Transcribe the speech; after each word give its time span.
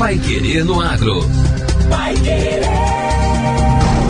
Pai 0.00 0.18
Querer 0.18 0.64
no 0.64 0.80
Agro. 0.80 1.20
Pai 1.90 2.14
Querer. 2.14 2.62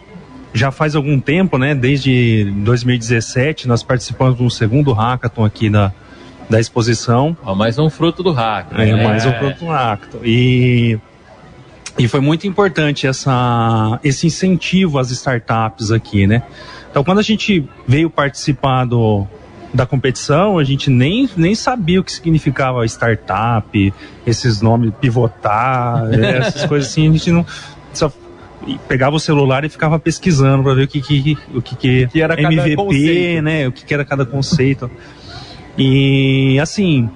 já 0.54 0.72
faz 0.72 0.96
algum 0.96 1.20
tempo, 1.20 1.58
né? 1.58 1.74
Desde 1.74 2.52
2017, 2.58 3.68
nós 3.68 3.82
participamos 3.82 4.38
do 4.38 4.50
segundo 4.52 4.94
hackathon 4.94 5.46
aqui 5.46 5.68
da, 5.68 5.92
da 6.48 6.60
exposição. 6.60 7.36
Ó, 7.44 7.56
mais 7.56 7.80
um 7.80 7.90
fruto 7.90 8.22
do 8.22 8.32
hackathon. 8.32 8.82
É, 8.82 8.94
né? 8.94 9.04
mais 9.04 9.26
um 9.26 9.34
fruto 9.34 9.66
do 9.66 9.72
hackathon. 9.72 10.20
E 10.24 11.00
e 12.00 12.08
foi 12.08 12.22
muito 12.22 12.48
importante 12.48 13.06
essa, 13.06 14.00
esse 14.02 14.26
incentivo 14.26 14.98
às 14.98 15.12
startups 15.12 15.92
aqui, 15.92 16.26
né? 16.26 16.44
Então, 16.90 17.04
quando 17.04 17.20
a 17.20 17.22
gente 17.22 17.68
veio 17.86 18.10
participar 18.10 18.86
do, 18.86 19.28
da 19.74 19.86
competição, 19.86 20.58
a 20.58 20.64
gente 20.64 20.90
nem, 20.90 21.30
nem 21.36 21.54
sabia 21.54 22.00
o 22.00 22.04
que 22.04 22.12
significava 22.14 22.86
startup, 22.86 23.94
esses 24.26 24.62
nomes, 24.62 24.94
pivotar, 25.02 26.06
né? 26.10 26.38
essas 26.38 26.66
coisas 26.66 26.90
assim, 26.90 27.10
a 27.10 27.12
gente 27.12 27.32
não. 27.32 27.46
Só 27.94 28.10
pegava 28.88 29.18
o 29.18 29.20
celular 29.20 29.66
e 29.66 29.70
ficava 29.70 30.00
pesquisando 30.00 30.64
para 30.64 30.74
ver 30.76 30.84
o 30.84 30.88
que, 30.88 31.02
que, 31.02 31.38
o 31.54 31.62
que, 31.62 31.76
que, 31.76 32.08
que 32.08 32.22
era 32.22 32.40
MVP, 32.40 33.42
né? 33.42 33.68
O 33.68 33.74
que, 33.74 33.84
que 33.84 33.94
era 33.94 34.06
cada 34.06 34.26
conceito. 34.26 34.90
E 35.78 36.58
assim, 36.62 37.10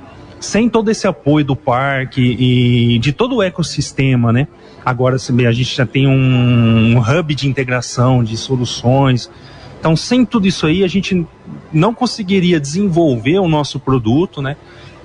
sem 0.44 0.68
todo 0.68 0.92
esse 0.92 1.08
apoio 1.08 1.46
do 1.46 1.56
parque 1.56 2.22
e 2.22 3.00
de 3.00 3.14
todo 3.14 3.38
o 3.38 3.42
ecossistema, 3.42 4.34
né? 4.34 4.46
Agora 4.86 5.16
a 5.16 5.52
gente 5.52 5.76
já 5.76 5.86
tem 5.86 6.06
um, 6.06 6.98
um 6.98 7.00
hub 7.00 7.34
de 7.34 7.48
integração 7.48 8.22
de 8.22 8.36
soluções. 8.36 9.32
Então, 9.80 9.96
sem 9.96 10.26
tudo 10.26 10.46
isso 10.46 10.68
aí, 10.68 10.84
a 10.84 10.88
gente 10.88 11.26
não 11.72 11.94
conseguiria 11.94 12.60
desenvolver 12.60 13.40
o 13.40 13.48
nosso 13.48 13.80
produto, 13.80 14.42
né? 14.42 14.58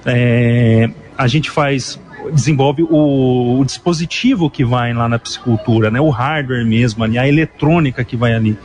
É, 0.05 0.91
a 1.17 1.29
gente 1.29 1.51
faz 1.51 2.01
desenvolve 2.33 2.83
o, 2.83 3.61
o, 3.61 3.65
dispositivo 3.65 4.51
que 4.51 4.65
vai 4.65 4.93
lá 4.93 5.09
na 5.09 5.21
piscicultura, 5.21 5.89
né? 5.89 6.01
O 6.01 6.11
hardware 6.11 6.67
mesmo 6.67 7.05
ali, 7.05 7.17
a 7.17 7.29
eletrônica 7.29 8.03
que 8.03 8.17
vai 8.17 8.35
ali. 8.35 8.59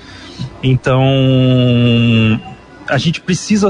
Então, 0.64 1.04
a 2.90 2.98
gente 2.98 3.22
precisa 3.22 3.70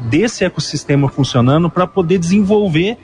desse 0.00 0.44
ecossistema 0.44 1.08
funcionando 1.08 1.70
para 1.70 1.86
poder 1.86 2.18
desenvolver 2.18 2.98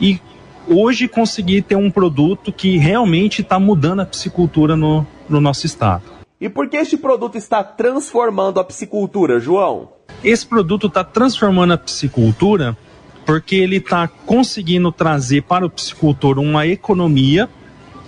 e 0.00 0.20
hoje 0.68 1.08
conseguir 1.08 1.62
ter 1.62 1.76
um 1.76 1.90
produto 1.90 2.52
que 2.52 2.76
realmente 2.78 3.42
está 3.42 3.58
mudando 3.58 4.00
a 4.00 4.06
piscicultura 4.06 4.76
no, 4.76 5.06
no 5.28 5.40
nosso 5.40 5.66
estado. 5.66 6.04
E 6.40 6.48
por 6.48 6.68
que 6.68 6.76
este 6.76 6.96
produto 6.96 7.38
está 7.38 7.62
transformando 7.62 8.58
a 8.58 8.64
piscicultura, 8.64 9.38
João? 9.38 9.90
Esse 10.24 10.46
produto 10.46 10.88
está 10.88 11.04
transformando 11.04 11.72
a 11.72 11.78
piscicultura 11.78 12.76
porque 13.24 13.56
ele 13.56 13.76
está 13.76 14.08
conseguindo 14.08 14.90
trazer 14.90 15.42
para 15.42 15.64
o 15.64 15.70
piscicultor 15.70 16.38
uma 16.38 16.66
economia, 16.66 17.48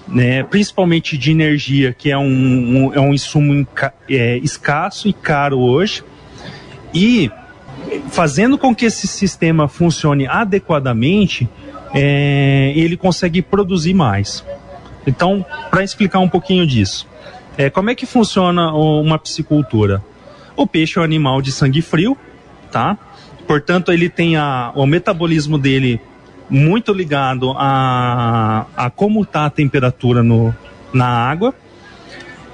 né, 0.08 0.42
principalmente 0.42 1.16
de 1.16 1.30
energia, 1.30 1.92
que 1.92 2.10
é 2.10 2.18
um, 2.18 2.26
um 2.88 2.94
é 2.94 3.00
um 3.00 3.14
insumo 3.14 3.66
é, 4.10 4.38
escasso 4.38 5.08
e 5.08 5.12
caro 5.12 5.60
hoje, 5.60 6.02
e 6.92 7.30
fazendo 8.10 8.56
com 8.58 8.74
que 8.74 8.86
esse 8.86 9.06
sistema 9.06 9.68
funcione 9.68 10.26
adequadamente, 10.26 11.48
é, 11.94 12.72
ele 12.74 12.96
consegue 12.96 13.42
produzir 13.42 13.94
mais. 13.94 14.44
Então, 15.06 15.44
para 15.70 15.82
explicar 15.82 16.20
um 16.20 16.28
pouquinho 16.28 16.66
disso, 16.66 17.06
é, 17.56 17.70
como 17.70 17.90
é 17.90 17.94
que 17.94 18.06
funciona 18.06 18.72
uma 18.72 19.18
piscicultura? 19.18 20.02
O 20.56 20.66
peixe 20.66 20.98
é 20.98 21.00
um 21.00 21.04
animal 21.04 21.40
de 21.42 21.52
sangue 21.52 21.82
frio, 21.82 22.16
tá? 22.70 22.98
Portanto, 23.46 23.92
ele 23.92 24.08
tem 24.08 24.36
a, 24.36 24.72
o 24.74 24.86
metabolismo 24.86 25.58
dele 25.58 26.00
muito 26.48 26.92
ligado 26.92 27.52
a, 27.56 28.66
a 28.76 28.90
como 28.90 29.22
está 29.22 29.46
a 29.46 29.50
temperatura 29.50 30.22
no, 30.22 30.54
na 30.92 31.06
água 31.06 31.54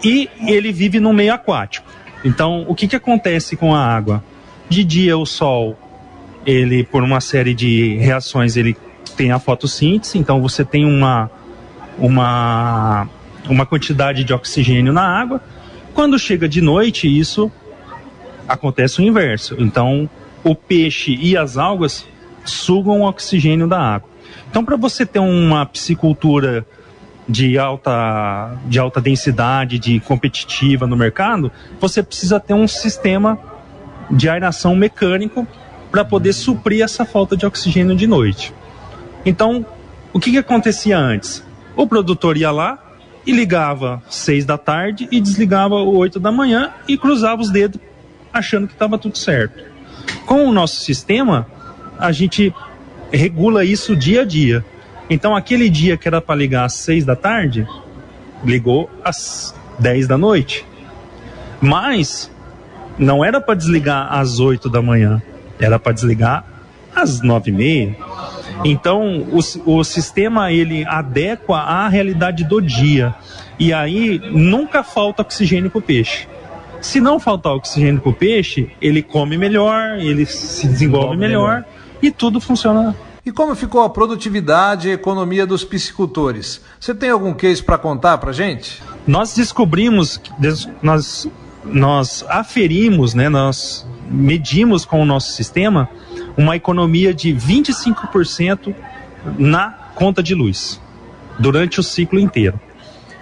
e 0.03 0.29
ele 0.47 0.73
vive 0.73 1.01
no 1.01 1.13
meio 1.13 1.33
aquático. 1.35 1.87
Então, 2.25 2.65
o 2.69 2.75
que, 2.75 2.89
que 2.89 2.97
acontece 2.97 3.57
com 3.57 3.75
a 3.75 3.85
água? 3.85 4.23
De 4.71 4.85
dia 4.85 5.19
o 5.19 5.27
sol, 5.27 5.77
ele 6.47 6.85
por 6.85 7.03
uma 7.03 7.21
série 7.21 7.55
de 7.55 7.97
reações, 7.97 8.57
ele 8.57 8.77
tem 9.17 9.33
a 9.33 9.41
fotossíntese, 9.41 10.17
então 10.17 10.41
você 10.41 10.65
tem 10.65 10.85
uma 10.85 11.29
uma 11.99 13.09
uma 13.49 13.67
quantidade 13.67 14.23
de 14.23 14.33
oxigênio 14.33 14.93
na 14.93 15.03
água. 15.03 15.43
Quando 15.93 16.17
chega 16.21 16.49
de 16.49 16.61
noite, 16.61 17.09
isso 17.09 17.51
acontece 18.47 19.01
o 19.01 19.03
inverso. 19.03 19.57
Então, 19.59 20.09
o 20.45 20.55
peixe 20.55 21.19
e 21.21 21.37
as 21.37 21.57
algas 21.57 22.07
sugam 22.45 23.01
o 23.01 23.09
oxigênio 23.09 23.67
da 23.67 23.81
água. 23.81 24.09
Então, 24.49 24.65
para 24.65 24.77
você 24.77 25.05
ter 25.05 25.19
uma 25.19 25.67
piscicultura 25.67 26.65
de 27.29 27.59
alta, 27.59 28.57
de 28.67 28.79
alta 28.79 29.01
densidade, 29.01 29.81
de 29.81 29.99
competitiva 29.99 30.87
no 30.87 30.97
mercado, 30.97 31.51
você 31.81 32.05
precisa 32.05 32.39
ter 32.39 32.55
um 32.55 32.69
sistema 32.69 33.50
de 34.11 34.29
aeração 34.29 34.75
mecânico 34.75 35.47
para 35.91 36.05
poder 36.05 36.33
suprir 36.33 36.83
essa 36.83 37.05
falta 37.05 37.37
de 37.37 37.47
oxigênio 37.47 37.97
de 37.97 38.07
noite. 38.07 38.55
Então, 39.25 39.65
o 40.13 40.21
que, 40.21 40.31
que 40.31 40.39
acontecia 40.39 40.99
antes? 40.99 41.45
O 41.77 41.87
produtor 41.87 42.37
ia 42.37 42.51
lá 42.51 42.79
e 43.27 43.33
ligava 43.33 44.03
seis 44.09 44.45
da 44.45 44.57
tarde 44.57 45.09
e 45.11 45.21
desligava 45.21 45.75
oito 45.77 46.19
da 46.19 46.33
manhã 46.33 46.73
e 46.89 46.97
cruzava 46.97 47.43
os 47.43 47.51
dedos 47.51 47.81
achando 48.33 48.67
que 48.67 48.73
estava 48.73 48.99
tudo 48.99 49.19
certo. 49.19 49.65
Com 50.27 50.47
o 50.47 50.53
nosso 50.53 50.81
sistema, 50.81 51.47
a 51.99 52.13
gente 52.13 52.55
regula 53.13 53.65
isso 53.65 53.95
dia 53.95 54.23
a 54.23 54.25
dia. 54.25 54.65
Então, 55.09 55.35
aquele 55.35 55.69
dia 55.69 55.97
que 55.97 56.07
era 56.07 56.21
para 56.21 56.37
ligar 56.37 56.65
às 56.65 56.75
seis 56.75 57.05
da 57.05 57.17
tarde, 57.17 57.67
ligou 58.45 58.89
às 59.05 59.55
dez 59.79 60.07
da 60.07 60.17
noite. 60.17 60.65
Mas 61.61 62.31
não 63.01 63.25
era 63.25 63.41
para 63.41 63.55
desligar 63.55 64.13
às 64.13 64.39
8 64.39 64.69
da 64.69 64.83
manhã, 64.83 65.23
era 65.59 65.79
para 65.79 65.93
desligar 65.93 66.45
às 66.95 67.23
9 67.23 67.51
e 67.51 67.55
meia. 67.55 67.97
Então, 68.63 69.27
o, 69.33 69.79
o 69.79 69.83
sistema 69.83 70.53
ele 70.53 70.85
adequa 70.87 71.57
à 71.57 71.89
realidade 71.89 72.45
do 72.45 72.61
dia. 72.61 73.15
E 73.59 73.73
aí 73.73 74.21
nunca 74.31 74.83
falta 74.83 75.23
oxigênio 75.23 75.71
para 75.71 75.79
o 75.79 75.83
peixe. 75.83 76.29
Se 76.81 77.01
não 77.01 77.19
faltar 77.19 77.55
oxigênio 77.55 78.01
para 78.01 78.11
o 78.11 78.15
peixe, 78.15 78.71
ele 78.81 79.03
come 79.03 79.39
melhor, 79.39 79.99
ele 79.99 80.27
se 80.27 80.67
desenvolve 80.67 81.17
melhor, 81.17 81.49
melhor 81.49 81.65
e 82.03 82.11
tudo 82.11 82.41
funciona 82.41 82.95
e 83.25 83.31
como 83.31 83.55
ficou 83.55 83.83
a 83.83 83.91
produtividade 83.91 84.89
e 84.89 84.93
economia 84.93 85.47
dos 85.47 85.63
piscicultores? 85.63 86.61
Você 86.81 86.95
tem 86.95 87.11
algum 87.11 87.35
case 87.35 87.63
para 87.63 87.77
contar 87.77 88.17
para 88.19 88.33
gente? 88.33 88.83
Nós 89.07 89.35
descobrimos, 89.35 90.21
nós 90.83 91.29
nós 91.65 92.25
aferimos, 92.29 93.15
né, 93.15 93.29
nós 93.29 93.87
medimos 94.11 94.85
com 94.85 95.01
o 95.01 95.05
nosso 95.05 95.33
sistema 95.33 95.89
uma 96.37 96.57
economia 96.57 97.13
de 97.13 97.33
25% 97.35 98.75
na 99.39 99.71
conta 99.95 100.23
de 100.23 100.35
luz 100.35 100.81
durante 101.39 101.81
o 101.81 101.83
ciclo 101.83 102.19
inteiro. 102.19 102.59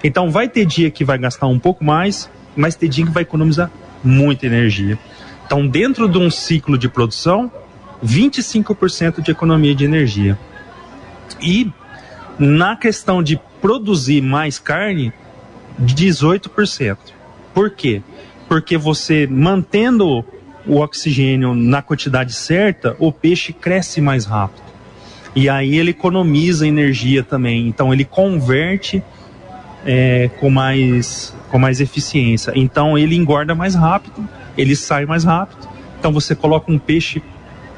Então 0.02 0.30
vai 0.30 0.48
ter 0.48 0.64
dia 0.64 0.90
que 0.90 1.04
vai 1.04 1.18
gastar 1.18 1.46
um 1.46 1.58
pouco 1.58 1.84
mais, 1.84 2.30
mas 2.56 2.74
ter 2.74 2.88
dia 2.88 3.04
que 3.04 3.10
vai 3.10 3.22
economizar 3.22 3.70
muita 4.02 4.46
energia. 4.46 4.98
Então, 5.46 5.66
dentro 5.66 6.08
de 6.08 6.18
um 6.18 6.30
ciclo 6.30 6.76
de 6.76 6.88
produção, 6.88 7.50
25% 8.04 9.22
de 9.22 9.30
economia 9.30 9.74
de 9.74 9.84
energia. 9.84 10.38
E 11.40 11.72
na 12.38 12.76
questão 12.76 13.22
de 13.22 13.40
produzir 13.60 14.20
mais 14.20 14.58
carne, 14.58 15.12
18%. 15.82 16.98
Por 17.54 17.70
quê? 17.70 18.02
Porque 18.48 18.78
você 18.78 19.26
mantendo 19.26 20.24
o 20.66 20.76
oxigênio 20.76 21.54
na 21.54 21.82
quantidade 21.82 22.32
certa, 22.32 22.96
o 22.98 23.12
peixe 23.12 23.52
cresce 23.52 24.00
mais 24.00 24.24
rápido. 24.24 24.68
E 25.34 25.48
aí 25.48 25.76
ele 25.76 25.90
economiza 25.90 26.66
energia 26.66 27.22
também. 27.22 27.68
Então 27.68 27.92
ele 27.92 28.04
converte 28.04 29.02
é, 29.84 30.28
com, 30.40 30.50
mais, 30.50 31.34
com 31.50 31.58
mais 31.58 31.80
eficiência. 31.80 32.52
Então 32.54 32.98
ele 32.98 33.14
engorda 33.14 33.54
mais 33.54 33.74
rápido, 33.74 34.26
ele 34.56 34.74
sai 34.74 35.06
mais 35.06 35.24
rápido. 35.24 35.68
Então 35.98 36.12
você 36.12 36.34
coloca 36.34 36.70
um 36.70 36.78
peixe 36.78 37.22